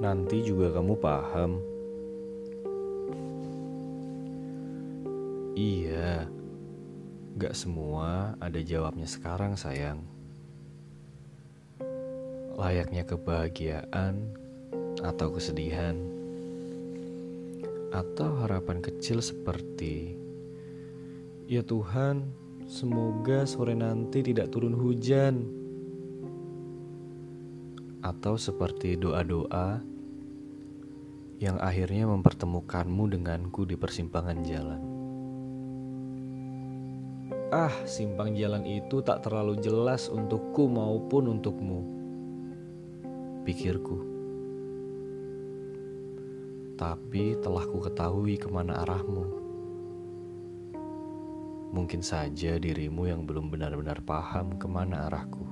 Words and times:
Nanti 0.00 0.40
juga 0.40 0.72
kamu 0.72 0.96
paham. 0.96 1.60
Iya, 5.52 6.24
gak 7.36 7.52
semua 7.52 8.32
ada 8.40 8.56
jawabnya 8.64 9.04
sekarang, 9.04 9.60
sayang. 9.60 10.00
Layaknya 12.56 13.04
kebahagiaan 13.04 14.24
atau 15.04 15.36
kesedihan, 15.36 16.00
atau 17.92 18.40
harapan 18.40 18.80
kecil 18.80 19.20
seperti, 19.20 20.16
"Ya 21.44 21.60
Tuhan, 21.60 22.24
semoga 22.64 23.44
sore 23.44 23.76
nanti 23.76 24.24
tidak 24.24 24.48
turun 24.48 24.72
hujan." 24.72 25.44
Atau 28.00 28.40
seperti 28.40 28.96
doa-doa 28.96 29.89
yang 31.40 31.56
akhirnya 31.56 32.04
mempertemukanmu 32.04 33.16
denganku 33.16 33.64
di 33.64 33.72
persimpangan 33.80 34.38
jalan. 34.44 34.80
Ah, 37.48 37.72
simpang 37.88 38.36
jalan 38.36 38.62
itu 38.68 39.00
tak 39.00 39.24
terlalu 39.24 39.56
jelas 39.58 40.12
untukku 40.12 40.68
maupun 40.68 41.40
untukmu. 41.40 41.80
Pikirku. 43.48 43.98
Tapi 46.76 47.40
telah 47.40 47.64
ku 47.64 47.80
ketahui 47.80 48.36
ke 48.36 48.46
mana 48.52 48.84
arahmu. 48.84 49.24
Mungkin 51.72 52.04
saja 52.04 52.60
dirimu 52.60 53.08
yang 53.08 53.24
belum 53.24 53.48
benar-benar 53.48 54.04
paham 54.04 54.60
ke 54.60 54.68
mana 54.68 55.08
arahku. 55.08 55.48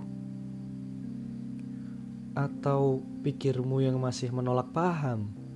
Atau 2.37 3.01
pikirmu 3.25 3.81
yang 3.81 3.97
masih 3.97 4.31
menolak 4.31 4.69
paham. 4.77 5.48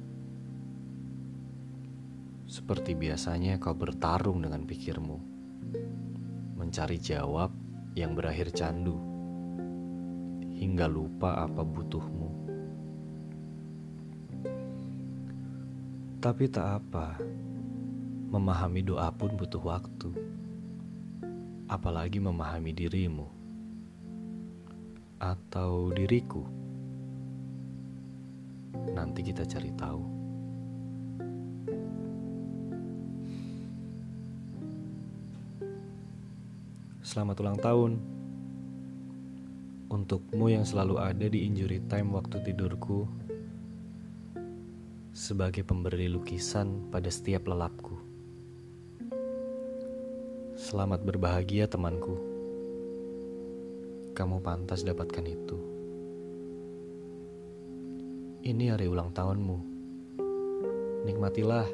Seperti 2.53 2.93
biasanya 2.93 3.57
kau 3.57 3.73
bertarung 3.73 4.45
dengan 4.45 4.69
pikirmu 4.69 5.17
mencari 6.53 7.01
jawab 7.01 7.49
yang 7.97 8.13
berakhir 8.13 8.53
candu, 8.53 8.93
hingga 10.61 10.85
lupa 10.85 11.49
apa 11.49 11.65
butuhmu. 11.65 12.29
Tapi 16.21 16.45
tak 16.53 16.85
apa, 16.85 17.17
memahami 18.29 18.85
doa 18.85 19.09
pun 19.17 19.33
butuh 19.33 19.65
waktu, 19.65 20.13
apalagi 21.73 22.21
memahami 22.21 22.77
dirimu 22.77 23.33
atau 25.17 25.89
diriku. 25.89 26.45
Nanti 28.93 29.25
kita 29.25 29.49
cari 29.49 29.73
tahu. 29.73 30.22
Selamat 37.13 37.45
ulang 37.45 37.61
tahun. 37.61 37.93
Untukmu 39.93 40.49
yang 40.49 40.65
selalu 40.65 40.97
ada 40.97 41.29
di 41.29 41.45
injury 41.45 41.85
time 41.85 42.09
waktu 42.17 42.41
tidurku 42.41 43.05
Sebagai 45.13 45.61
pemberi 45.61 46.09
lukisan 46.09 46.89
pada 46.89 47.13
setiap 47.13 47.53
lelapku. 47.53 48.01
Selamat 50.57 51.05
berbahagia 51.05 51.69
temanku. 51.69 52.17
Kamu 54.17 54.41
pantas 54.41 54.81
dapatkan 54.81 55.29
itu. 55.29 55.59
Ini 58.41 58.73
hari 58.73 58.89
ulang 58.89 59.13
tahunmu. 59.13 59.59
Nikmatilah 61.05 61.69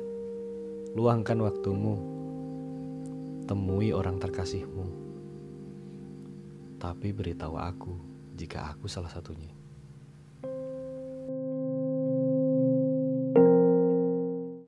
Luangkan 0.98 1.38
waktumu. 1.38 1.94
Temui 3.46 3.94
orang 3.94 4.18
terkasihmu 4.18 5.07
tapi 6.78 7.10
beritahu 7.10 7.58
aku 7.58 7.92
jika 8.38 8.70
aku 8.70 8.86
salah 8.86 9.10
satunya. 9.10 9.57